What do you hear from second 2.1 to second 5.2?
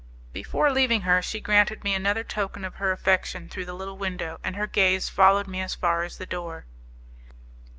token of her affection through the little window, and her gaze